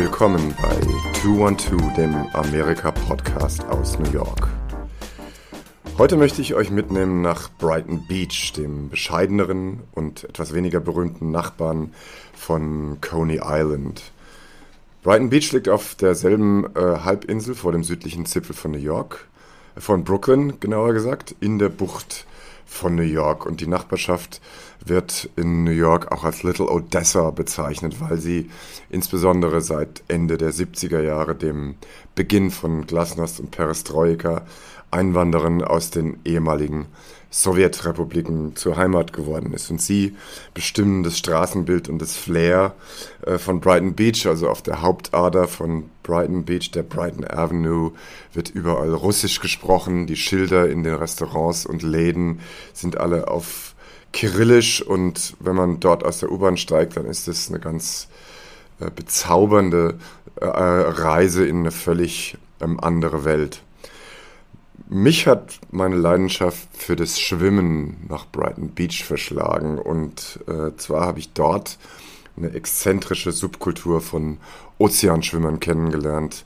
[0.00, 0.80] willkommen bei
[1.20, 4.48] 212, dem Amerika-Podcast aus New York.
[5.98, 11.92] Heute möchte ich euch mitnehmen nach Brighton Beach, dem bescheideneren und etwas weniger berühmten Nachbarn
[12.32, 14.10] von Coney Island.
[15.02, 19.28] Brighton Beach liegt auf derselben äh, Halbinsel vor dem südlichen Zipfel von New York,
[19.76, 22.24] äh, von Brooklyn genauer gesagt, in der Bucht
[22.64, 23.44] von New York.
[23.44, 24.40] Und die Nachbarschaft
[24.84, 28.50] wird in New York auch als Little Odessa bezeichnet, weil sie
[28.88, 31.76] insbesondere seit Ende der 70er Jahre, dem
[32.14, 34.42] Beginn von Glasnost und Perestroika,
[34.90, 36.86] Einwanderern aus den ehemaligen
[37.30, 39.70] Sowjetrepubliken zur Heimat geworden ist.
[39.70, 40.16] Und sie
[40.52, 42.74] bestimmen das Straßenbild und das Flair
[43.24, 47.92] äh, von Brighton Beach, also auf der Hauptader von Brighton Beach, der Brighton Avenue,
[48.32, 50.08] wird überall Russisch gesprochen.
[50.08, 52.40] Die Schilder in den Restaurants und Läden
[52.72, 53.69] sind alle auf
[54.12, 58.08] Kyrillisch und wenn man dort aus der U-Bahn steigt, dann ist das eine ganz
[58.80, 59.98] äh, bezaubernde
[60.40, 63.62] äh, Reise in eine völlig ähm, andere Welt.
[64.88, 69.78] Mich hat meine Leidenschaft für das Schwimmen nach Brighton Beach verschlagen.
[69.78, 71.78] Und äh, zwar habe ich dort
[72.36, 74.38] eine exzentrische Subkultur von
[74.78, 76.44] Ozeanschwimmern kennengelernt,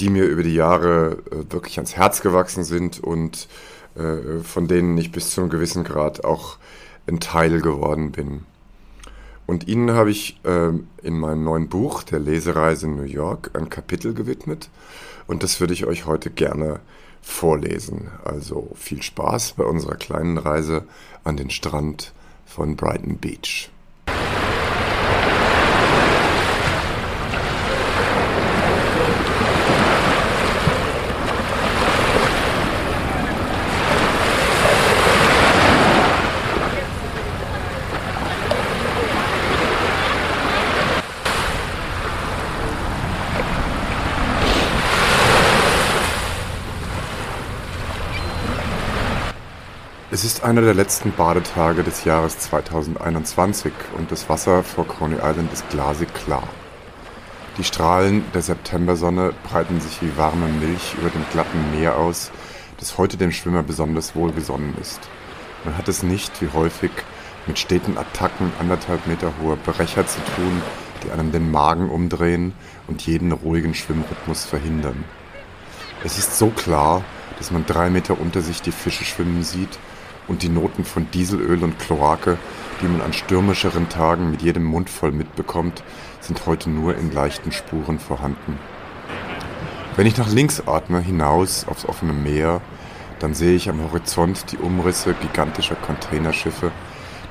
[0.00, 3.46] die mir über die Jahre äh, wirklich ans Herz gewachsen sind und
[3.94, 6.56] äh, von denen ich bis zu einem gewissen Grad auch
[7.06, 8.44] ein Teil geworden bin.
[9.46, 10.70] Und ihnen habe ich äh,
[11.02, 14.70] in meinem neuen Buch, der Lesereise in New York, ein Kapitel gewidmet.
[15.26, 16.80] Und das würde ich euch heute gerne
[17.20, 18.08] vorlesen.
[18.24, 20.84] Also viel Spaß bei unserer kleinen Reise
[21.24, 22.12] an den Strand
[22.46, 23.70] von Brighton Beach.
[50.54, 56.14] Einer der letzten Badetage des Jahres 2021 und das Wasser vor Coney Island ist glasig
[56.14, 56.46] klar.
[57.58, 62.30] Die Strahlen der Septembersonne breiten sich wie warme Milch über dem glatten Meer aus,
[62.78, 65.00] das heute dem Schwimmer besonders wohlgesonnen ist.
[65.64, 66.92] Man hat es nicht, wie häufig,
[67.48, 70.62] mit steten Attacken anderthalb Meter hoher Brecher zu tun,
[71.02, 72.52] die einem den Magen umdrehen
[72.86, 75.02] und jeden ruhigen Schwimmrhythmus verhindern.
[76.04, 77.02] Es ist so klar,
[77.38, 79.80] dass man drei Meter unter sich die Fische schwimmen sieht
[80.28, 82.38] und die Noten von Dieselöl und Chlorake,
[82.80, 85.82] die man an stürmischeren Tagen mit jedem Mund voll mitbekommt,
[86.20, 88.58] sind heute nur in leichten Spuren vorhanden.
[89.96, 92.60] Wenn ich nach links atme, hinaus aufs offene Meer,
[93.20, 96.72] dann sehe ich am Horizont die Umrisse gigantischer Containerschiffe,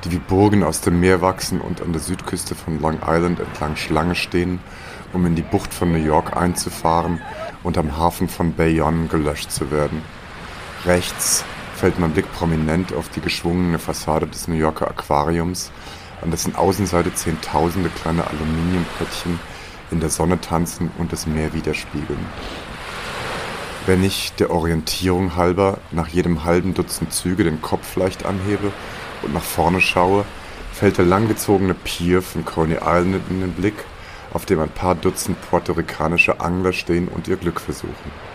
[0.04, 3.76] die wie Burgen aus dem Meer wachsen und an der Südküste von Long Island entlang
[3.76, 4.60] Schlange stehen,
[5.12, 7.20] um in die Bucht von New York einzufahren
[7.62, 10.02] und am Hafen von Bayonne gelöscht zu werden.
[10.84, 15.70] Rechts fällt mein Blick prominent auf die geschwungene Fassade des New Yorker Aquariums,
[16.22, 19.38] an dessen Außenseite zehntausende kleine Aluminiumpöttchen
[19.90, 22.26] in der Sonne tanzen und das Meer widerspiegeln.
[23.86, 28.72] Wenn ich der Orientierung halber nach jedem halben Dutzend Züge den Kopf leicht anhebe
[29.22, 30.24] und nach vorne schaue,
[30.72, 33.74] fällt der langgezogene Pier von Coney Island in den Blick,
[34.32, 38.33] auf dem ein paar Dutzend puerto-ricanische Angler stehen und ihr Glück versuchen.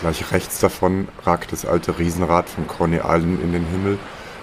[0.00, 3.98] Gleich rechts davon ragt das alte Riesenrad von Coney Island in den Himmel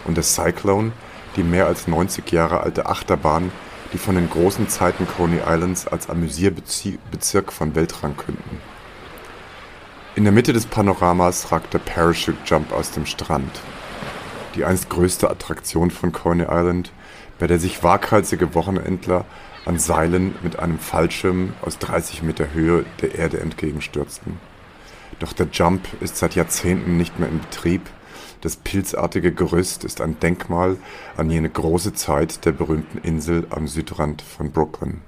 [0.06, 0.92] und das Cyclone,
[1.36, 3.52] die mehr als 90 Jahre alte Achterbahn,
[3.94, 8.60] die von den großen Zeiten Coney Islands als Amüsierbezirk von Weltrang künden.
[10.16, 13.62] In der Mitte des Panoramas ragt der Parachute Jump aus dem Strand.
[14.56, 16.92] Die einst größte Attraktion von Coney Island,
[17.40, 19.26] bei der sich waghalsige Wochenendler
[19.66, 24.40] an Seilen mit einem Fallschirm aus 30 Meter Höhe der Erde entgegenstürzten.
[25.20, 27.82] Doch der Jump ist seit Jahrzehnten nicht mehr in Betrieb.
[28.42, 30.78] Das pilzartige Gerüst ist ein Denkmal
[31.16, 35.02] an jene große Zeit der berühmten Insel am Südrand von Brooklyn.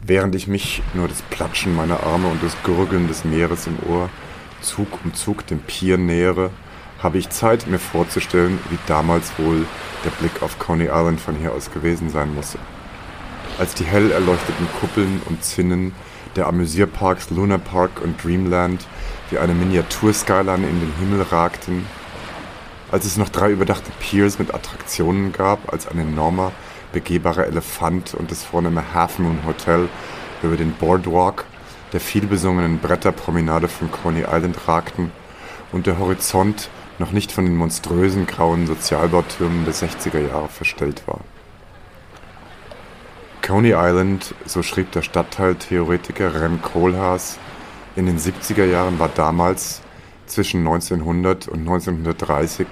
[0.00, 4.08] Während ich mich nur das Platschen meiner Arme und das Gurgeln des Meeres im Ohr
[4.62, 6.50] Zug um Zug dem Pier nähere,
[7.02, 9.66] habe ich Zeit, mir vorzustellen, wie damals wohl
[10.04, 12.58] der Blick auf Coney Island von hier aus gewesen sein musse.
[13.58, 15.92] Als die hell erleuchteten Kuppeln und Zinnen
[16.34, 18.86] der Amüsierparks Luna Park und Dreamland
[19.30, 21.86] wie eine Miniatur-Skyline in den Himmel ragten,
[22.90, 26.52] als es noch drei überdachte Piers mit Attraktionen gab, als ein enormer,
[26.92, 29.88] begehbarer Elefant und das vornehme Half Moon Hotel
[30.42, 31.44] über den Boardwalk
[31.92, 35.12] der vielbesungenen Bretterpromenade von Coney Island ragten
[35.72, 36.68] und der Horizont
[36.98, 41.20] noch nicht von den monströsen grauen Sozialbautürmen der 60er Jahre verstellt war.
[43.46, 47.38] Coney Island, so schrieb der Stadtteiltheoretiker Rem Koolhaas,
[47.94, 49.82] in den 70er Jahren war damals,
[50.26, 52.66] zwischen 1900 und 1930,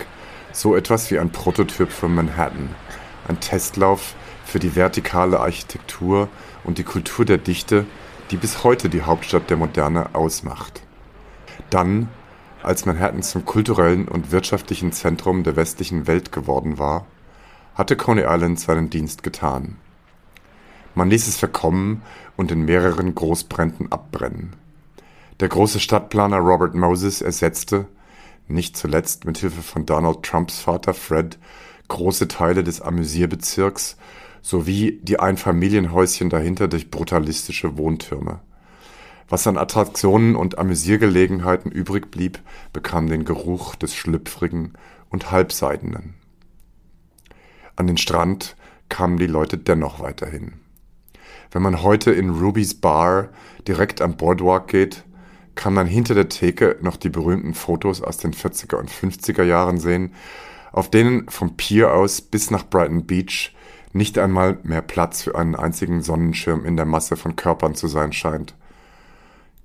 [0.51, 2.71] so etwas wie ein Prototyp von Manhattan,
[3.29, 6.29] ein Testlauf für die vertikale Architektur
[6.65, 7.87] und die Kultur der Dichte,
[8.33, 10.83] die bis heute die Hauptstadt der Moderne ausmacht.
[11.71, 12.09] Dann,
[12.65, 17.07] als Manhattan zum kulturellen und wirtschaftlichen Zentrum der westlichen Welt geworden war,
[17.77, 19.77] hatte Coney Island seinen Dienst getan.
[20.95, 22.03] Man ließ es verkommen
[22.37, 24.55] und in mehreren Großbränden abbrennen.
[25.41, 27.87] Der große Stadtplaner Robert Moses ersetzte,
[28.47, 31.39] nicht zuletzt mit Hilfe von Donald Trumps Vater Fred,
[31.89, 33.97] große Teile des Amüsierbezirks
[34.43, 38.41] sowie die Einfamilienhäuschen dahinter durch brutalistische Wohntürme.
[39.29, 42.41] Was an Attraktionen und Amüsiergelegenheiten übrig blieb,
[42.73, 44.75] bekam den Geruch des Schlüpfrigen
[45.09, 46.15] und Halbseidenen.
[47.75, 48.57] An den Strand
[48.91, 50.61] kamen die Leute dennoch weiterhin.
[51.55, 53.29] Wenn man heute in Ruby's Bar
[53.69, 55.05] direkt am Boardwalk geht,
[55.55, 59.79] kann man hinter der Theke noch die berühmten Fotos aus den 40er und 50er Jahren
[59.79, 60.13] sehen,
[60.73, 63.55] auf denen vom Pier aus bis nach Brighton Beach
[63.93, 68.13] nicht einmal mehr Platz für einen einzigen Sonnenschirm in der Masse von Körpern zu sein
[68.13, 68.57] scheint.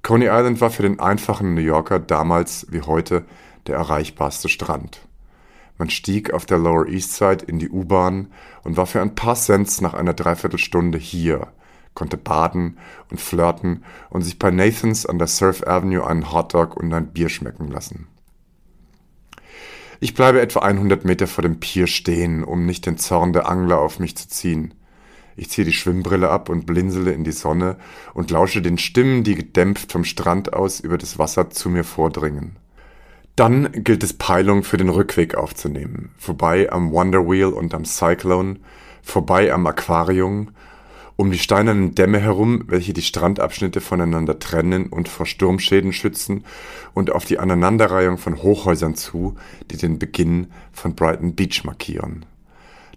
[0.03, 3.25] Coney Island war für den einfachen New Yorker damals wie heute
[3.65, 5.01] der erreichbarste Strand.
[5.79, 8.27] Man stieg auf der Lower East Side in die U-Bahn
[8.63, 11.47] und war für ein paar Cents nach einer Dreiviertelstunde hier,
[11.93, 12.77] konnte baden
[13.11, 17.29] und flirten und sich bei Nathans an der Surf Avenue einen Hotdog und ein Bier
[17.29, 18.07] schmecken lassen.
[20.01, 23.79] Ich bleibe etwa 100 Meter vor dem Pier stehen, um nicht den Zorn der Angler
[23.79, 24.73] auf mich zu ziehen.
[25.35, 27.77] Ich ziehe die Schwimmbrille ab und blinzele in die Sonne
[28.13, 32.57] und lausche den Stimmen, die gedämpft vom Strand aus über das Wasser zu mir vordringen.
[33.35, 36.11] Dann gilt es Peilung für den Rückweg aufzunehmen.
[36.17, 38.57] Vorbei am Wonder Wheel und am Cyclone,
[39.01, 40.51] vorbei am Aquarium
[41.19, 46.45] um die steinernen Dämme herum, welche die Strandabschnitte voneinander trennen und vor Sturmschäden schützen,
[46.93, 49.35] und auf die Aneinanderreihung von Hochhäusern zu,
[49.69, 52.25] die den Beginn von Brighton Beach markieren.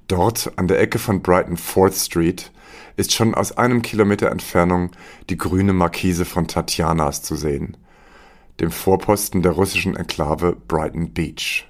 [0.07, 2.53] Dort, an der Ecke von Brighton Fourth Street,
[2.97, 4.93] ist schon aus einem Kilometer Entfernung
[5.29, 7.77] die grüne Markise von Tatjanas zu sehen,
[8.61, 11.67] dem Vorposten der russischen Enklave Brighton Beach.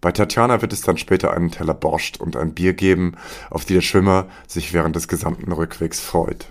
[0.00, 3.16] Bei Tatjana wird es dann später einen Teller Borscht und ein Bier geben,
[3.50, 6.46] auf die der Schwimmer sich während des gesamten Rückwegs freut.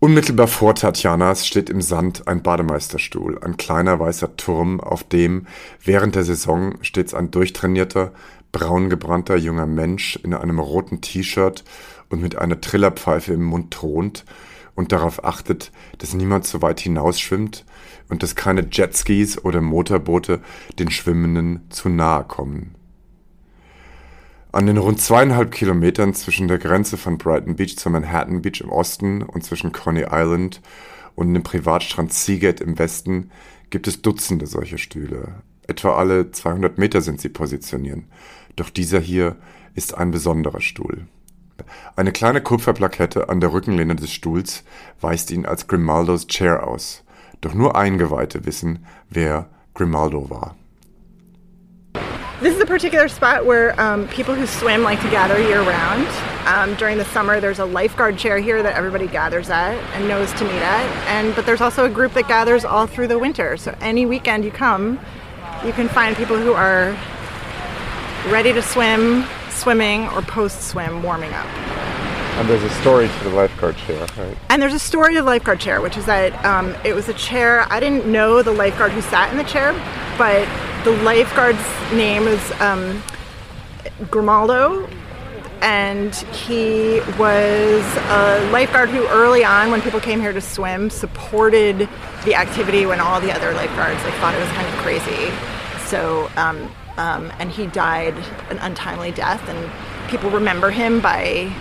[0.00, 5.46] Unmittelbar vor Tatjanas steht im Sand ein Bademeisterstuhl, ein kleiner weißer Turm, auf dem
[5.82, 8.12] während der Saison stets ein durchtrainierter,
[8.52, 11.64] braungebrannter junger Mensch in einem roten T-Shirt
[12.10, 14.24] und mit einer Trillerpfeife im Mund thront
[14.76, 17.64] und darauf achtet, dass niemand zu weit hinausschwimmt
[18.08, 20.40] und dass keine Jetskis oder Motorboote
[20.78, 22.74] den Schwimmenden zu nahe kommen.
[24.50, 28.70] An den rund zweieinhalb Kilometern zwischen der Grenze von Brighton Beach zu Manhattan Beach im
[28.70, 30.62] Osten und zwischen Coney Island
[31.14, 33.30] und dem Privatstrand Seagate im Westen
[33.70, 35.42] gibt es Dutzende solcher Stühle.
[35.66, 38.04] Etwa alle 200 Meter sind sie positioniert.
[38.56, 39.36] Doch dieser hier
[39.74, 41.06] ist ein besonderer Stuhl.
[41.94, 44.64] Eine kleine Kupferplakette an der Rückenlehne des Stuhls
[45.00, 47.04] weist ihn als Grimaldos Chair aus.
[47.40, 50.54] Doch nur Eingeweihte wissen, wer Grimaldo war.
[52.40, 56.06] This is a particular spot where um, people who swim like to gather year round.
[56.46, 60.32] Um, during the summer, there's a lifeguard chair here that everybody gathers at and knows
[60.34, 60.86] to meet at.
[61.08, 63.56] And but there's also a group that gathers all through the winter.
[63.56, 65.00] So any weekend you come,
[65.64, 66.96] you can find people who are
[68.30, 72.07] ready to swim, swimming, or post swim, warming up.
[72.38, 74.36] And there's a story to the lifeguard chair, right?
[74.48, 77.14] And there's a story to the lifeguard chair, which is that um, it was a
[77.14, 77.66] chair.
[77.68, 79.72] I didn't know the lifeguard who sat in the chair,
[80.16, 80.46] but
[80.84, 81.58] the lifeguard's
[81.92, 83.02] name is um,
[84.08, 84.88] Grimaldo.
[85.62, 91.88] And he was a lifeguard who, early on, when people came here to swim, supported
[92.24, 95.32] the activity when all the other lifeguards like thought it was kind of crazy.
[95.86, 98.14] So, um, um, and he died
[98.50, 101.52] an untimely death, and people remember him by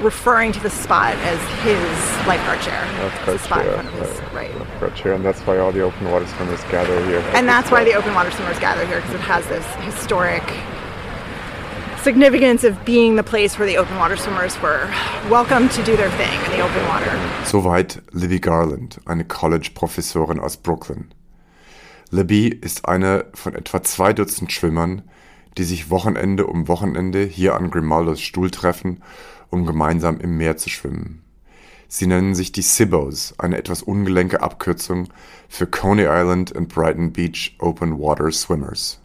[0.00, 2.80] referring to the spot as his lifeguard chair.
[3.02, 4.58] Lifeguard spot in chair, front of his, right.
[4.58, 7.20] Lifeguard chair, and that's why all the open water swimmers gather here.
[7.34, 10.42] And that's why the open water swimmers gather here because it has this historic
[12.02, 14.88] significance of being the place where the open water swimmers were
[15.28, 17.10] welcome to do their thing in the open water.
[17.44, 21.12] Soweit Libby Garland, eine College-Professorin aus Brooklyn.
[22.10, 25.02] Libby ist eine von etwa zwei Dutzend Schwimmern,
[25.58, 29.02] die sich Wochenende um Wochenende hier an Grimaldos Stuhl treffen,
[29.50, 31.22] um gemeinsam im Meer zu schwimmen.
[31.88, 35.08] Sie nennen sich die Sibbos, eine etwas ungelenke Abkürzung
[35.48, 39.00] für Coney Island and Brighton Beach Open Water Swimmers.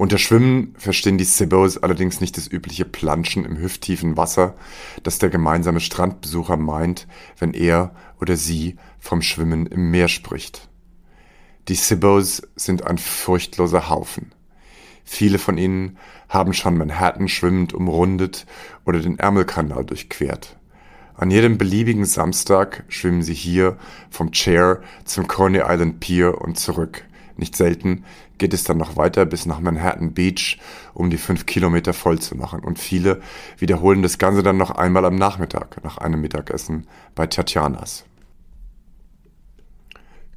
[0.00, 4.54] Unter Schwimmen verstehen die Sibbos allerdings nicht das übliche Planschen im hüfttiefen Wasser,
[5.02, 7.06] das der gemeinsame Strandbesucher meint,
[7.38, 10.70] wenn er oder sie vom Schwimmen im Meer spricht.
[11.68, 14.32] Die Sibbos sind ein furchtloser Haufen.
[15.04, 18.46] Viele von ihnen haben schon Manhattan schwimmend umrundet
[18.84, 20.56] oder den Ärmelkanal durchquert.
[21.16, 23.76] An jedem beliebigen Samstag schwimmen sie hier
[24.08, 27.04] vom Chair zum Coney Island Pier und zurück.
[27.36, 28.04] Nicht selten
[28.38, 30.58] geht es dann noch weiter bis nach Manhattan Beach,
[30.94, 32.60] um die fünf Kilometer voll zu machen.
[32.60, 33.20] Und viele
[33.58, 38.04] wiederholen das Ganze dann noch einmal am Nachmittag, nach einem Mittagessen bei Tatjanas.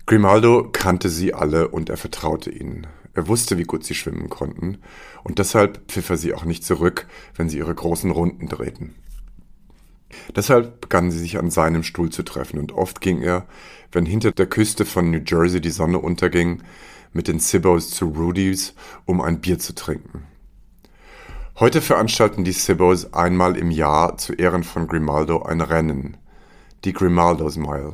[0.05, 2.87] Grimaldo kannte sie alle und er vertraute ihnen.
[3.13, 4.79] Er wusste, wie gut sie schwimmen konnten,
[5.23, 8.95] und deshalb pfiff er sie auch nicht zurück, wenn sie ihre großen Runden drehten.
[10.35, 13.45] Deshalb begannen sie sich an seinem Stuhl zu treffen, und oft ging er,
[13.91, 16.63] wenn hinter der Küste von New Jersey die Sonne unterging,
[17.13, 18.73] mit den Sibbos zu Rudy's,
[19.05, 20.23] um ein Bier zu trinken.
[21.59, 26.17] Heute veranstalten die Sibbos einmal im Jahr zu Ehren von Grimaldo ein Rennen,
[26.83, 27.93] die Grimaldo's Mile.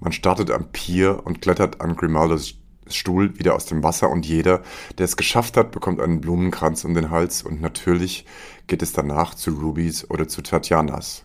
[0.00, 2.54] Man startet am Pier und klettert an Grimaldos
[2.88, 4.62] Stuhl wieder aus dem Wasser und jeder,
[4.98, 8.26] der es geschafft hat, bekommt einen Blumenkranz um den Hals und natürlich
[8.66, 11.24] geht es danach zu Rubys oder zu Tatjanas.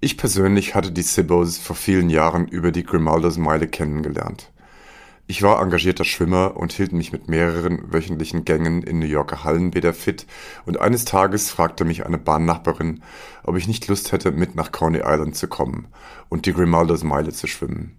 [0.00, 4.50] Ich persönlich hatte die Sibbos vor vielen Jahren über die Grimaldos Meile kennengelernt.
[5.28, 9.94] Ich war engagierter Schwimmer und hielt mich mit mehreren wöchentlichen Gängen in New Yorker Hallenbäder
[9.94, 10.26] fit
[10.66, 13.02] und eines Tages fragte mich eine Bahnnachbarin,
[13.44, 15.86] ob ich nicht Lust hätte, mit nach Coney Island zu kommen
[16.28, 17.96] und die Grimaldos Meile zu schwimmen.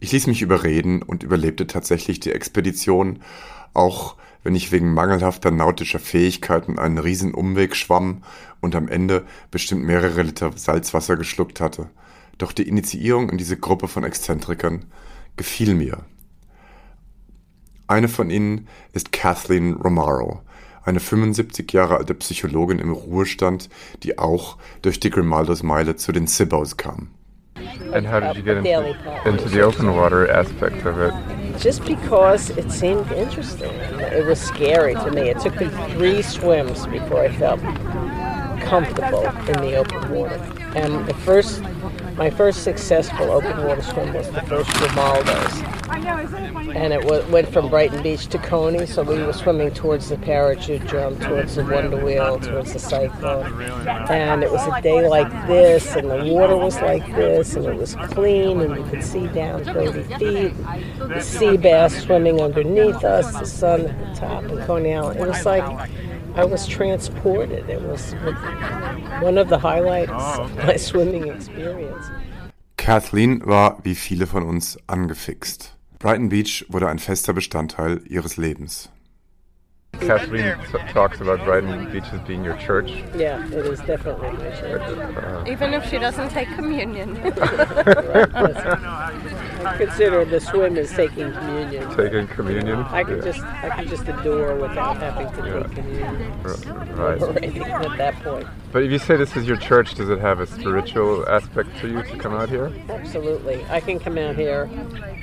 [0.00, 3.20] Ich ließ mich überreden und überlebte tatsächlich die Expedition,
[3.74, 8.22] auch wenn ich wegen mangelhafter nautischer Fähigkeiten einen riesen Umweg schwamm
[8.60, 11.90] und am Ende bestimmt mehrere Liter Salzwasser geschluckt hatte.
[12.38, 14.84] Doch die Initiierung in diese Gruppe von Exzentrikern
[15.36, 16.04] gefiel mir.
[17.88, 20.42] Eine von ihnen ist Kathleen Romaro,
[20.84, 23.68] eine 75 Jahre alte Psychologin im Ruhestand,
[24.04, 27.08] die auch durch die Grimaldos Meile zu den Sibbos kam.
[27.92, 31.58] And how did you get into, into the open water aspect of it?
[31.58, 33.70] Just because it seemed interesting.
[33.70, 35.30] It was scary to me.
[35.30, 37.60] It took me three swims before I felt
[38.60, 40.36] comfortable in the open water.
[40.76, 41.62] And the first,
[42.18, 45.78] my first successful open water swim was the first Grimaldo's
[46.74, 48.86] and it w- went from Brighton Beach to Coney.
[48.86, 53.62] So we were swimming towards the parachute jump, towards the Wonder Wheel, towards the cyclone.
[54.08, 57.76] And it was a day like this, and the water was like this, and it
[57.76, 60.54] was clean, and you could see down 30 feet.
[60.98, 65.20] The sea bass swimming underneath us, the sun at the top of Coney Island.
[65.20, 65.90] It was like
[66.38, 67.68] I was transported.
[67.68, 68.12] It was
[69.20, 72.06] one of the highlights of my swimming experience.
[72.76, 75.72] Kathleen war wie viele von uns angefixt.
[75.98, 78.88] Brighton Beach wurde ein fester Bestandteil ihres Lebens.
[79.98, 80.54] Kathleen
[80.92, 83.02] talks about Brighton Beach as being your church.
[83.16, 84.82] Yeah, it is definitely my church.
[84.82, 87.16] Uh, Even if she doesn't take communion.
[87.26, 87.32] I
[89.76, 91.96] consider the swim as taking communion.
[91.96, 92.80] taking communion.
[92.90, 93.32] I could Yeah.
[93.32, 96.54] just I could just adore without having to take communion R-
[96.94, 97.22] Right.
[97.22, 98.46] already at that point.
[98.72, 101.88] But if you say this is your church, does it have a spiritual aspect to
[101.88, 102.70] you to come out here?
[102.90, 103.64] Absolutely.
[103.70, 104.68] I can come out here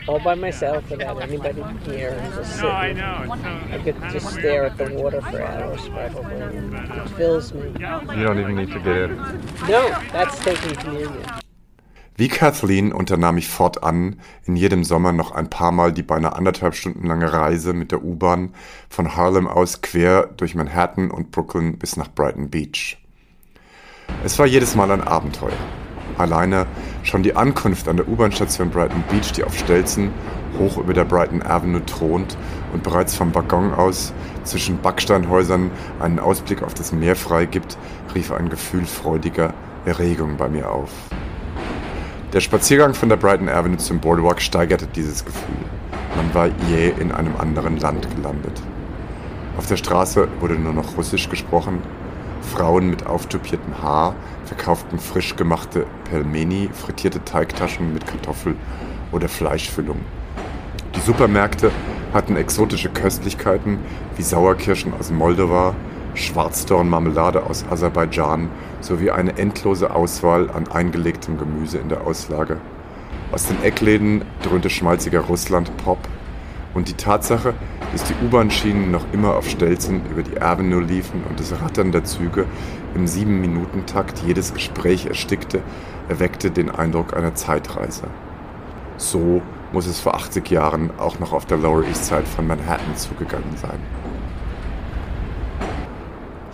[0.07, 2.65] all by myself without anybody here and just sit.
[2.65, 6.35] and- I could just stare at the water for hours probably.
[6.35, 7.67] It fills me.
[8.17, 9.17] You don't even need to get in.
[9.67, 11.23] No, that's taking communion.
[12.17, 16.73] Wie Kathleen unternahm ich fortan in jedem Sommer noch ein paar Mal die beinahe anderthalb
[16.73, 18.53] Stunden lange Reise mit der U-Bahn
[18.87, 22.97] von Harlem aus quer durch Manhattan und Brooklyn bis nach Brighton Beach.
[24.23, 25.57] Es war jedes Mal ein Abenteuer.
[26.17, 26.67] Alleine
[27.03, 30.11] schon die Ankunft an der U-Bahn-Station Brighton Beach, die auf Stelzen
[30.57, 32.37] hoch über der Brighton Avenue thront
[32.71, 34.13] und bereits vom Waggon aus
[34.45, 35.69] zwischen Backsteinhäusern
[35.99, 37.77] einen Ausblick auf das Meer freigibt,
[38.13, 39.53] rief ein Gefühl freudiger
[39.83, 40.91] Erregung bei mir auf.
[42.35, 45.55] Der Spaziergang von der Brighton Avenue zum Boardwalk steigerte dieses Gefühl.
[46.17, 48.61] Man war jäh in einem anderen Land gelandet.
[49.57, 51.81] Auf der Straße wurde nur noch Russisch gesprochen.
[52.41, 58.57] Frauen mit auftupiertem Haar verkauften frisch gemachte Pelmeni, frittierte Teigtaschen mit Kartoffel-
[59.13, 60.01] oder Fleischfüllung.
[60.93, 61.71] Die Supermärkte
[62.13, 63.77] hatten exotische Köstlichkeiten
[64.17, 65.73] wie Sauerkirschen aus Moldova,
[66.15, 68.49] Schwarzdornmarmelade aus Aserbaidschan
[68.81, 72.57] sowie eine endlose Auswahl an eingelegtem Gemüse in der Auslage.
[73.31, 75.99] Aus den Eckläden dröhnte schmalziger Russland-Pop
[76.73, 77.53] und die Tatsache,
[77.91, 82.03] dass die U-Bahn-Schienen noch immer auf Stelzen über die Avenue liefen und das Rattern der
[82.03, 82.45] Züge
[82.93, 85.61] im Sieben-Minuten-Takt jedes Gespräch erstickte,
[86.09, 88.03] erweckte den Eindruck einer Zeitreise.
[88.97, 89.41] So
[89.71, 93.57] muss es vor 80 Jahren auch noch auf der Lower East Side von Manhattan zugegangen
[93.57, 93.79] sein.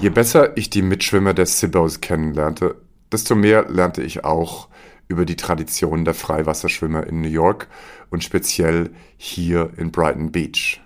[0.01, 2.75] Je besser ich die Mitschwimmer der Sibos kennenlernte,
[3.11, 4.67] desto mehr lernte ich auch
[5.07, 7.67] über die Tradition der Freiwasserschwimmer in New York
[8.09, 10.81] und speziell hier in Brighton Beach.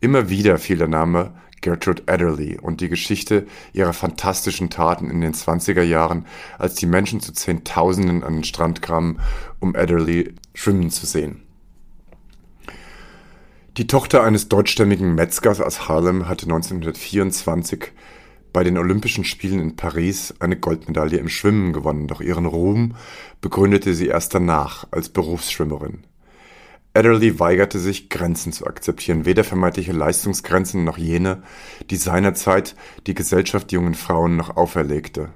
[0.00, 5.34] Immer wieder fiel der Name Gertrude Adderley und die Geschichte ihrer fantastischen Taten in den
[5.34, 6.24] 20er Jahren,
[6.58, 9.20] als die Menschen zu Zehntausenden an den Strand kamen,
[9.60, 11.42] um Adderley schwimmen zu sehen.
[13.76, 17.90] Die Tochter eines deutschstämmigen Metzgers aus Harlem hatte 1924
[18.54, 22.94] bei den Olympischen Spielen in Paris eine Goldmedaille im Schwimmen gewonnen, doch ihren Ruhm
[23.40, 26.04] begründete sie erst danach als Berufsschwimmerin.
[26.94, 31.42] Adderley weigerte sich, Grenzen zu akzeptieren, weder vermeintliche Leistungsgrenzen noch jene,
[31.90, 32.76] die seinerzeit
[33.08, 35.30] die Gesellschaft jungen Frauen noch auferlegte.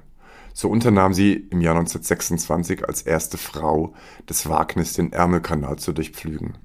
[0.53, 3.93] So unternahm sie im Jahr 1926 als erste Frau
[4.27, 6.57] das Wagnis, den Ärmelkanal zu durchpflügen.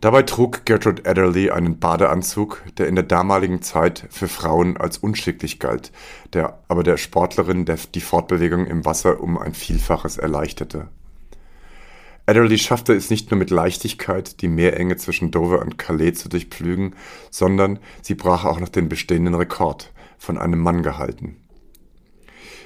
[0.00, 5.58] Dabei trug Gertrude Adderley einen Badeanzug, der in der damaligen Zeit für Frauen als unschicklich
[5.58, 5.90] galt,
[6.32, 10.88] der aber der Sportlerin die Fortbewegung im Wasser um ein Vielfaches erleichterte.
[12.26, 16.94] Adderley schaffte es nicht nur mit Leichtigkeit, die Meerenge zwischen Dover und Calais zu durchpflügen,
[17.30, 21.36] sondern sie brach auch noch den bestehenden Rekord, von einem Mann gehalten.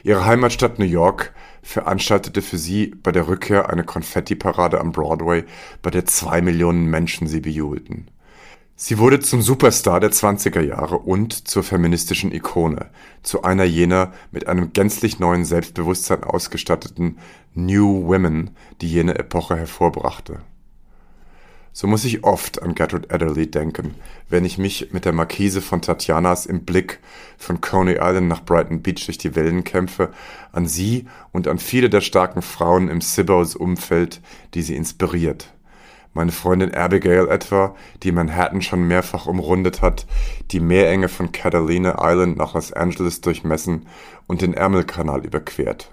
[0.02, 5.44] Ihre Heimatstadt New York veranstaltete für sie bei der Rückkehr eine Konfetti-Parade am Broadway,
[5.82, 8.08] bei der zwei Millionen Menschen sie bejubelten.
[8.76, 12.88] Sie wurde zum Superstar der 20er Jahre und zur feministischen Ikone,
[13.22, 17.18] zu einer jener mit einem gänzlich neuen Selbstbewusstsein ausgestatteten
[17.54, 18.50] New Women,
[18.80, 20.40] die jene Epoche hervorbrachte
[21.72, 23.94] so muss ich oft an Gertrude Adderley denken,
[24.28, 26.98] wenn ich mich mit der Markise von Tatjanas im Blick
[27.38, 30.10] von Coney Island nach Brighton Beach durch die Wellen kämpfe,
[30.52, 34.20] an sie und an viele der starken Frauen im Sibos Umfeld,
[34.54, 35.52] die sie inspiriert.
[36.12, 40.06] Meine Freundin Abigail etwa, die Manhattan schon mehrfach umrundet hat,
[40.50, 43.86] die Meerenge von Catalina Island nach Los Angeles durchmessen
[44.26, 45.92] und den Ärmelkanal überquert.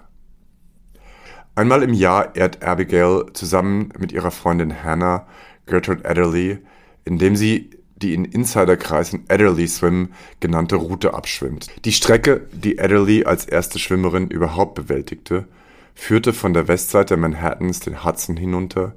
[1.54, 5.26] Einmal im Jahr ehrt Abigail zusammen mit ihrer Freundin Hannah
[5.68, 6.58] Gertrude Adderley,
[7.04, 11.66] indem sie die in Insiderkreisen Adderley Swim genannte Route abschwimmt.
[11.84, 15.46] Die Strecke, die Adderley als erste Schwimmerin überhaupt bewältigte,
[15.94, 18.94] führte von der Westseite Manhattans den Hudson hinunter,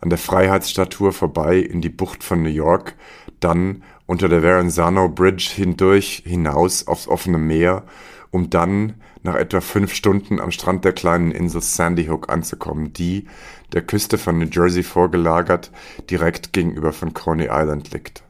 [0.00, 2.94] an der Freiheitsstatue vorbei in die Bucht von New York,
[3.40, 7.84] dann unter der Verrazano Bridge hindurch hinaus aufs offene Meer,
[8.30, 13.26] um dann nach etwa fünf Stunden am Strand der kleinen Insel Sandy Hook anzukommen, die,
[13.74, 15.70] der Küste von New Jersey vorgelagert,
[16.08, 18.22] direkt gegenüber von Coney Island liegt.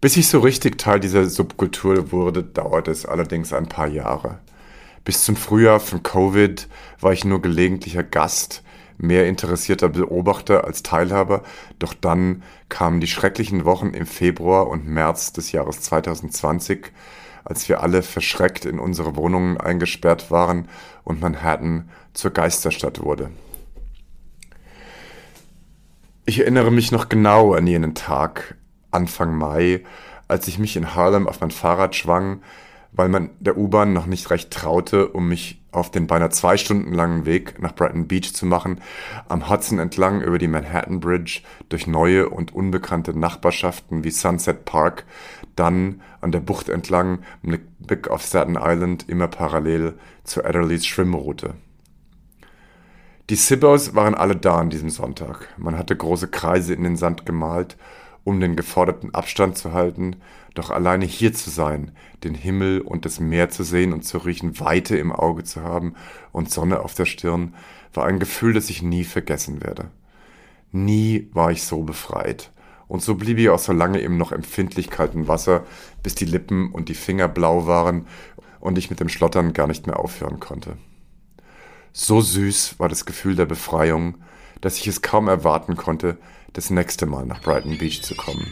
[0.00, 4.38] Bis ich so richtig Teil dieser Subkultur wurde, dauerte es allerdings ein paar Jahre.
[5.04, 6.68] Bis zum Frühjahr von Covid
[7.00, 8.62] war ich nur gelegentlicher Gast,
[8.98, 11.42] mehr interessierter Beobachter als Teilhaber,
[11.78, 16.92] doch dann kamen die schrecklichen Wochen im Februar und März des Jahres 2020,
[17.44, 20.68] als wir alle verschreckt in unsere Wohnungen eingesperrt waren
[21.04, 23.30] und Manhattan zur Geisterstadt wurde.
[26.24, 28.56] Ich erinnere mich noch genau an jenen Tag,
[28.90, 29.84] Anfang Mai,
[30.26, 32.42] als ich mich in Harlem auf mein Fahrrad schwang,
[32.96, 36.92] weil man der U-Bahn noch nicht recht traute, um mich auf den beinahe zwei Stunden
[36.92, 38.80] langen Weg nach Brighton Beach zu machen,
[39.28, 45.04] am Hudson entlang über die Manhattan Bridge, durch neue und unbekannte Nachbarschaften wie Sunset Park,
[45.54, 51.54] dann an der Bucht entlang mit Blick auf Staten Island immer parallel zu Adderleys Schwimmroute.
[53.28, 55.48] Die Sibbos waren alle da an diesem Sonntag.
[55.58, 57.76] Man hatte große Kreise in den Sand gemalt,
[58.26, 60.16] um den geforderten Abstand zu halten,
[60.54, 61.92] doch alleine hier zu sein,
[62.24, 65.94] den Himmel und das Meer zu sehen und zu riechen, Weite im Auge zu haben
[66.32, 67.54] und Sonne auf der Stirn,
[67.94, 69.92] war ein Gefühl, das ich nie vergessen werde.
[70.72, 72.50] Nie war ich so befreit.
[72.88, 75.64] Und so blieb ich auch so lange im noch empfindlich kalten Wasser,
[76.02, 78.06] bis die Lippen und die Finger blau waren
[78.58, 80.76] und ich mit dem Schlottern gar nicht mehr aufhören konnte.
[81.92, 84.18] So süß war das Gefühl der Befreiung,
[84.60, 86.18] dass ich es kaum erwarten konnte,
[86.56, 88.46] das nächste Mal nach Brighton Beach zu kommen.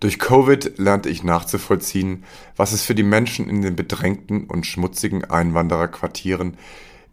[0.00, 2.24] Durch Covid lernte ich nachzuvollziehen,
[2.56, 6.56] was es für die Menschen in den bedrängten und schmutzigen Einwandererquartieren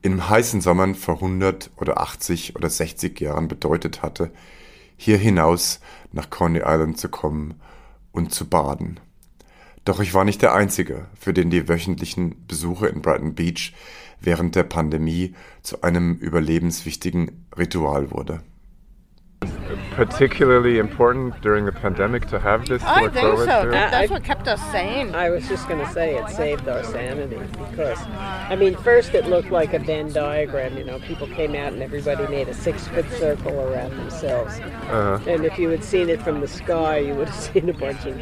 [0.04, 4.32] im heißen Sommern vor 100 oder 80 oder 60 Jahren bedeutet hatte,
[4.98, 5.80] hier hinaus
[6.12, 7.60] nach Coney Island zu kommen
[8.12, 9.00] und zu baden.
[9.86, 13.74] Doch ich war nicht der Einzige, für den die wöchentlichen Besuche in Brighton Beach
[14.20, 18.42] während der Pandemie zu einem überlebenswichtigen Ritual wurde.
[19.92, 23.66] Particularly important during the pandemic to have this I look think so.
[23.66, 23.72] to?
[23.72, 25.14] That's what kept us sane.
[25.16, 29.28] I was just going to say it saved our sanity because, I mean, first it
[29.28, 30.78] looked like a Venn diagram.
[30.78, 34.60] You know, people came out and everybody made a six foot circle around themselves.
[34.60, 35.20] Uh-huh.
[35.28, 38.06] And if you had seen it from the sky, you would have seen a bunch
[38.06, 38.20] of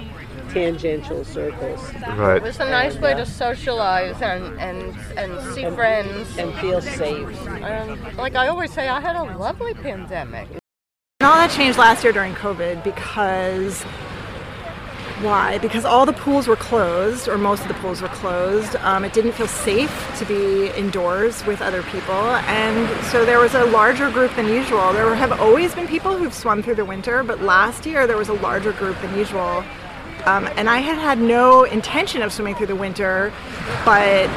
[0.51, 1.79] tangential circles
[2.17, 2.37] right.
[2.37, 6.37] It was a nice way to socialize and, and, and see friends.
[6.37, 7.47] and feel safe.
[7.47, 10.60] And like I always say, I had a lovely pandemic.
[11.21, 13.83] And all that changed last year during COVID because
[15.21, 15.59] why?
[15.59, 18.75] Because all the pools were closed, or most of the pools were closed.
[18.77, 23.53] Um, it didn't feel safe to be indoors with other people, and so there was
[23.53, 24.93] a larger group than usual.
[24.93, 28.29] There have always been people who've swum through the winter, but last year there was
[28.29, 29.63] a larger group than usual.
[30.25, 33.31] Um, and I had had no intention of swimming through the winter,
[33.85, 34.27] but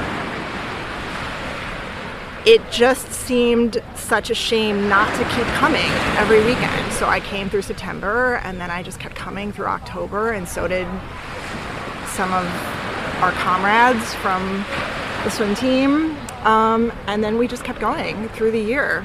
[2.47, 6.93] it just seemed such a shame not to keep coming every weekend.
[6.93, 10.69] So I came through September and then I just kept coming through October, and so
[10.69, 10.87] did
[12.09, 12.45] some of
[13.23, 14.65] our comrades from
[15.25, 16.17] the swim team.
[16.45, 19.05] Um, and then we just kept going through the year.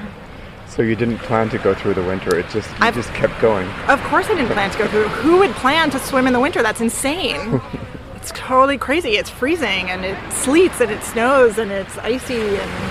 [0.68, 2.36] So you didn't plan to go through the winter.
[2.38, 3.66] It just you I've- just kept going.
[3.88, 5.08] Of course, I didn't plan to go through.
[5.08, 6.62] Who would plan to swim in the winter?
[6.62, 7.60] That's insane.
[8.14, 9.16] it's totally crazy.
[9.16, 12.89] It's freezing and it sleets and it snows and it's icy and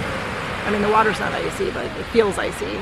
[0.69, 2.77] I mean the water's not icy, but it feels icy.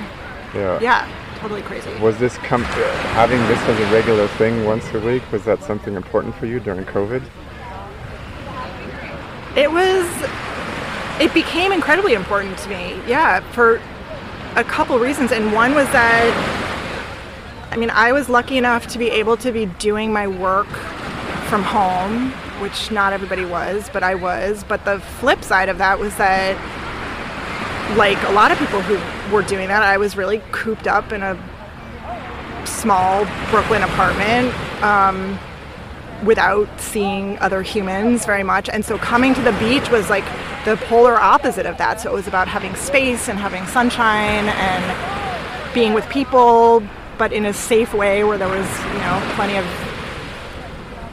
[0.54, 0.78] Yeah.
[0.82, 1.90] Yeah, totally crazy.
[2.02, 5.24] Was this com- having this as a regular thing once a week?
[5.32, 7.24] Was that something important for you during COVID?
[9.56, 10.06] It was.
[11.22, 13.00] It became incredibly important to me.
[13.08, 13.82] Yeah, for
[14.58, 17.70] a couple reasons, and one was that.
[17.72, 20.68] I mean, I was lucky enough to be able to be doing my work
[21.48, 24.66] from home, which not everybody was, but I was.
[24.66, 26.58] But the flip side of that was that,
[27.96, 31.24] like a lot of people who were doing that, I was really cooped up in
[31.24, 31.38] a
[32.66, 34.54] small Brooklyn apartment.
[34.84, 35.40] Um,
[36.24, 38.70] without seeing other humans very much.
[38.70, 40.26] And so coming to the beach was like
[40.66, 42.02] the polar opposite of that.
[42.02, 46.84] So it was about having space and having sunshine and being with people,
[47.18, 49.66] but in a safe way where there was, you know, plenty of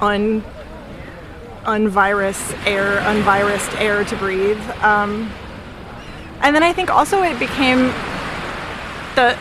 [0.00, 0.42] un
[1.64, 4.60] unvirus air, unvirused air to breathe.
[4.82, 5.30] Um,
[6.44, 7.86] and then I think also it became
[9.16, 9.36] the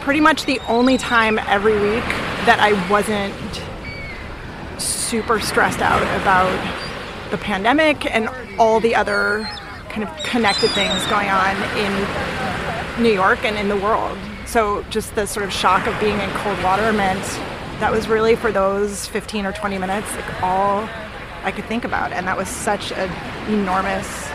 [0.00, 2.04] pretty much the only time every week
[2.46, 3.62] that I wasn't
[4.80, 6.50] super stressed out about
[7.30, 9.48] the pandemic and all the other
[9.88, 14.18] kind of connected things going on in New York and in the world.
[14.46, 17.22] So just the sort of shock of being in cold water meant
[17.78, 20.88] that was really for those 15 or 20 minutes like all
[21.44, 23.10] I could think about and that was such an
[23.52, 24.28] enormous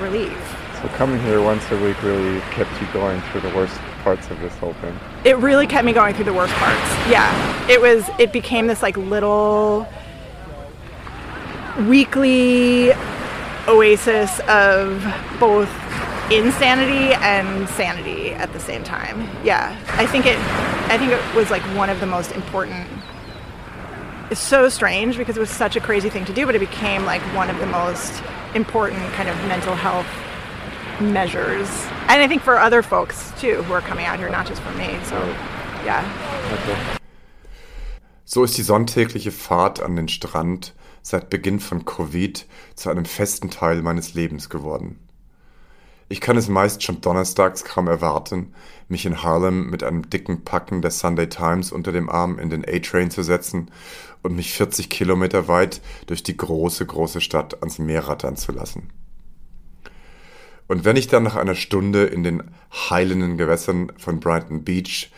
[0.00, 0.49] relief.
[0.82, 4.40] So coming here once a week really kept you going through the worst parts of
[4.40, 4.98] this whole thing.
[5.26, 6.90] it really kept me going through the worst parts.
[7.10, 8.08] Yeah, it was.
[8.18, 9.86] It became this like little
[11.86, 12.92] weekly
[13.68, 15.04] oasis of
[15.38, 15.68] both
[16.32, 19.28] insanity and sanity at the same time.
[19.44, 20.38] Yeah, I think it.
[20.88, 22.88] I think it was like one of the most important.
[24.30, 27.04] It's so strange because it was such a crazy thing to do, but it became
[27.04, 28.22] like one of the most
[28.54, 30.06] important kind of mental health
[31.00, 31.68] measures.
[32.08, 34.72] And I think for other folks too who are coming out here, not just for
[34.78, 34.98] me.
[35.04, 35.16] So,
[35.84, 36.04] yeah.
[38.24, 43.50] So ist die sonntägliche Fahrt an den Strand seit Beginn von Covid zu einem festen
[43.50, 44.98] Teil meines Lebens geworden.
[46.08, 48.52] Ich kann es meist schon donnerstags kaum erwarten,
[48.88, 52.64] mich in Harlem mit einem dicken Packen der Sunday Times unter dem Arm in den
[52.64, 53.70] A-Train zu setzen
[54.22, 58.90] und mich 40 Kilometer weit durch die große, große Stadt ans Meer rattern zu lassen.
[60.70, 65.10] Und wenn ich dann nach einer Stunde in den heilenden Gewässern von Brighton Beach,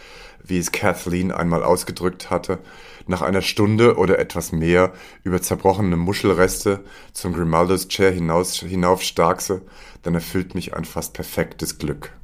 [0.43, 2.59] wie es Kathleen einmal ausgedrückt hatte,
[3.07, 9.61] nach einer Stunde oder etwas mehr über zerbrochene Muschelreste zum Grimaldo's Chair hinaus, hinauf starkse,
[10.01, 12.15] dann erfüllt mich ein fast perfektes Glück.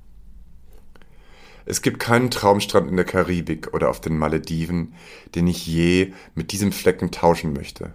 [1.66, 4.94] Es gibt keinen Traumstrand in der Karibik oder auf den Malediven,
[5.34, 7.92] den ich je mit diesem Flecken tauschen möchte.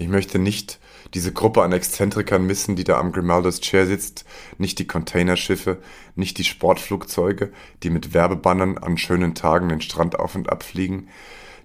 [0.00, 0.78] Ich möchte nicht
[1.12, 4.24] diese Gruppe an Exzentrikern missen, die da am Grimaldo's Chair sitzt,
[4.56, 5.78] nicht die Containerschiffe,
[6.14, 7.50] nicht die Sportflugzeuge,
[7.82, 11.08] die mit Werbebannern an schönen Tagen den Strand auf und ab fliegen,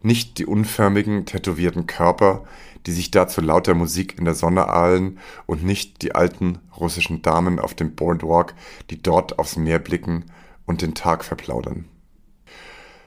[0.02, 2.44] nicht die unförmigen, tätowierten Körper,
[2.88, 7.22] die sich da zu lauter Musik in der Sonne ahlen und nicht die alten russischen
[7.22, 8.56] Damen auf dem Boardwalk,
[8.90, 10.26] die dort aufs Meer blicken
[10.66, 11.86] und den Tag verplaudern.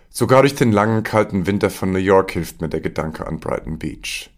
[0.09, 3.81] Sogar durch den langen, kalten Winter von New York hilft mir der Gedanke an Brighton
[3.81, 4.31] Beach.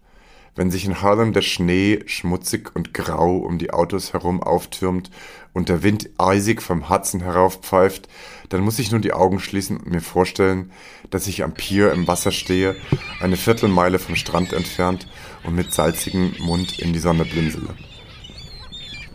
[0.58, 5.08] Wenn sich in Harlem der Schnee schmutzig und grau um die Autos herum auftürmt
[5.52, 8.08] und der Wind eisig vom Hudson herauspfeift,
[8.48, 10.72] dann muss ich nur die Augen schließen und mir vorstellen,
[11.10, 12.74] dass ich am Pier im Wasser stehe,
[13.20, 15.06] eine Viertelmeile vom Strand entfernt
[15.44, 17.76] und mit salzigem Mund in die Sonne blinzele.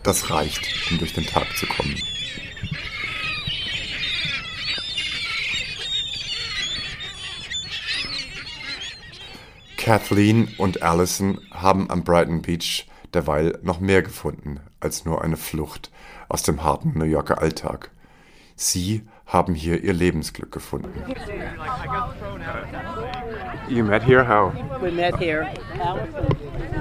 [0.02, 1.98] Das reicht, um durch den Tag zu kommen.
[9.84, 15.92] Kathleen und Allison haben am Brighton Beach derweil noch mehr gefunden als nur eine Flucht
[16.30, 17.92] aus dem harten New Yorker Alltag.
[18.56, 20.94] Sie haben hier ihr Lebensglück gefunden.
[23.68, 24.26] You met here?
[24.26, 24.54] How?
[24.82, 25.52] We met here.
[25.82, 26.28] Allison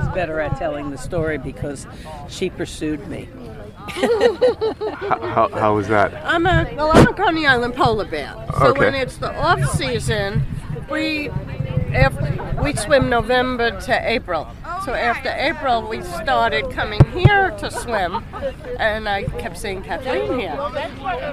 [0.00, 1.88] is better at telling the story because
[2.28, 3.28] she pursued me.
[5.08, 6.12] How, how, how was that?
[6.24, 8.32] I'm a well, I'm a Coney Island polar bear.
[8.60, 8.78] So Okay.
[8.78, 10.44] when it's the off season,
[10.88, 11.30] we
[11.94, 14.48] after, we swim November to April.
[14.84, 18.24] So after April, we started coming here to swim,
[18.78, 20.56] and I kept seeing Kathleen here.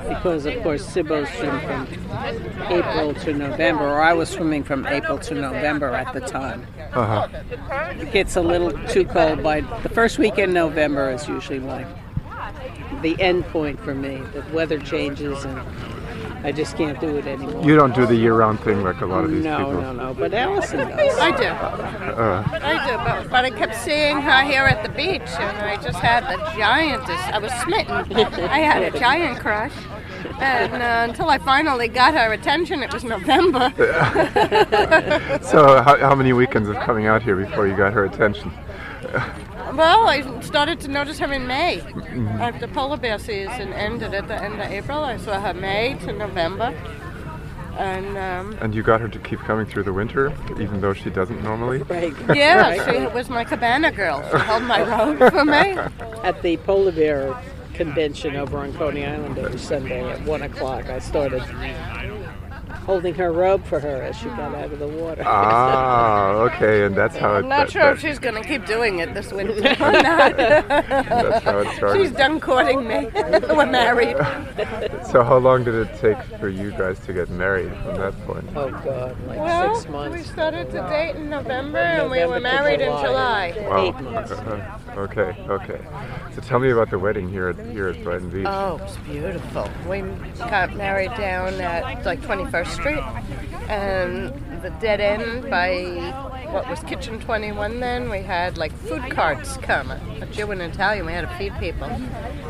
[0.07, 5.17] Because, of course, Sibbo swim from April to November, or I was swimming from April
[5.19, 6.67] to November at the time.
[6.93, 7.27] Uh-huh.
[7.99, 11.87] It gets a little too cold by the first week in November is usually like
[13.01, 14.21] the end point for me.
[14.33, 15.59] The weather changes and
[16.43, 17.63] I just can't do it anymore.
[17.63, 19.73] You don't do the year-round thing like a lot of these no, people.
[19.73, 20.07] no, no.
[20.07, 20.13] No.
[20.13, 21.19] But Allison does.
[21.19, 25.29] I do, Uh, I do, but, but I kept seeing her here at the beach,
[25.37, 27.33] and I just had the giantest.
[27.33, 28.15] I was smitten.
[28.49, 29.73] I had a giant crush.
[30.39, 33.71] And uh, until I finally got her attention, it was November.
[35.41, 38.51] so how, how many weekends of coming out here before you got her attention?
[39.75, 41.81] Well, I started to notice her in May.
[42.39, 46.11] After polar bear season ended at the end of April, I saw her May to
[46.13, 46.73] November.
[47.77, 51.09] And um, And you got her to keep coming through the winter, even though she
[51.09, 51.79] doesn't normally?
[51.83, 52.13] Right.
[52.35, 52.93] yeah, Right.
[52.93, 54.21] she was my cabana girl.
[54.31, 55.53] She held my robe for me.
[56.23, 57.41] At the polar bear
[57.73, 61.41] convention over on Coney Island every Sunday at one o'clock, I started
[62.69, 65.23] holding her robe for her as she got out of the water.
[65.25, 67.39] Ah, okay, and that's how it.
[67.39, 70.37] I'm not that- sure if she's going to keep doing it this winter or not.
[70.37, 72.01] That's how it started.
[72.01, 73.07] She's done courting me.
[73.13, 74.15] We're married.
[75.11, 78.45] So how long did it take for you guys to get married from that point?
[78.55, 80.17] oh God, like Well, six months.
[80.17, 83.51] we started to date in November and we were November to married in July.
[83.53, 83.67] July.
[83.69, 83.85] Wow.
[83.85, 84.31] Eight months.
[84.31, 85.81] Uh, okay, okay.
[86.35, 88.45] So tell me about the wedding here at here at Brighton Beach.
[88.47, 89.69] Oh, it's beautiful.
[89.87, 90.01] We
[90.37, 93.03] got married down at like 21st Street,
[93.69, 95.83] and the dead end by
[96.51, 98.09] what was Kitchen 21 then.
[98.09, 101.05] We had like food carts come, a Jew and Italian.
[101.05, 101.87] We had to feed people,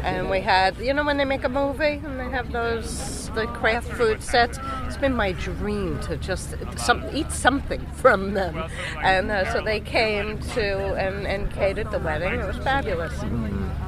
[0.03, 3.45] and we had you know when they make a movie and they have those the
[3.47, 4.59] craft food sets.
[4.85, 8.63] It's been my dream to just some, eat something from them,
[9.03, 12.39] and uh, so they came to and, and catered the wedding.
[12.39, 13.13] It was fabulous.
[13.21, 13.29] It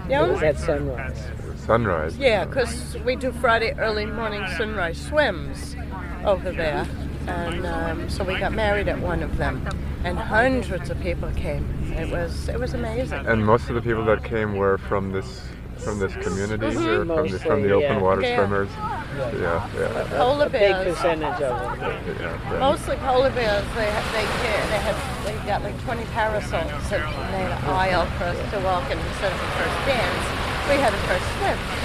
[0.09, 1.17] Yeah, was at sunrise.
[1.65, 2.17] Sunrise.
[2.17, 5.75] yeah, because we do Friday early morning sunrise swims
[6.25, 6.87] over there.
[7.27, 9.67] And um, so we got married at one of them,
[10.03, 11.63] and hundreds of people came.
[11.95, 13.27] It was it was amazing.
[13.27, 15.43] And most of the people that came were from this
[15.77, 18.01] from this community here, from the from the open yeah.
[18.01, 18.37] water Yeah.
[18.37, 18.69] swimmers.
[18.75, 20.81] Yeah, yeah, Polar bears.
[20.81, 21.79] A big percentage of them.
[22.19, 22.51] yeah.
[22.51, 22.59] yeah.
[22.59, 23.65] mostly polar bears.
[23.75, 28.07] They had, they ca- they had they got like 20 parasols and made an aisle
[28.17, 30.40] for us to walk in instead of the first dance.
[30.69, 31.81] We had a first swim.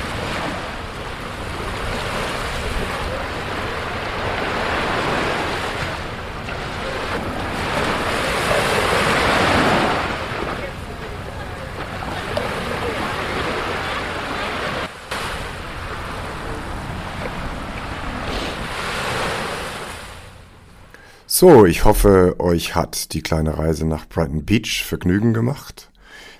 [21.39, 25.91] So, ich hoffe, euch hat die kleine Reise nach Brighton Beach Vergnügen gemacht.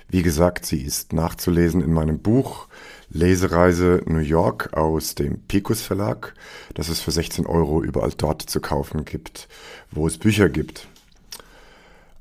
[0.09, 2.67] Wie gesagt, sie ist nachzulesen in meinem Buch
[3.09, 6.33] Lesereise New York aus dem Picus Verlag,
[6.73, 9.47] das es für 16 Euro überall dort zu kaufen gibt,
[9.91, 10.87] wo es Bücher gibt.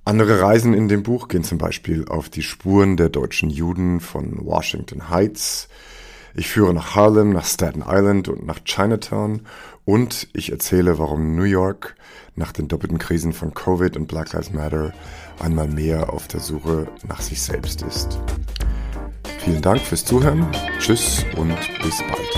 [0.05, 4.45] Andere Reisen in dem Buch gehen zum Beispiel auf die Spuren der deutschen Juden von
[4.45, 5.69] Washington Heights.
[6.39, 9.41] Ich führe nach Harlem, nach Staten Island und nach Chinatown
[9.87, 11.97] und ich erzähle, warum New York
[12.35, 14.93] nach den doppelten Krisen von Covid und Black Lives Matter
[15.41, 18.19] einmal mehr auf der Suche nach sich selbst ist.
[19.39, 20.47] Vielen Dank fürs Zuhören,
[20.79, 22.36] tschüss und bis bald.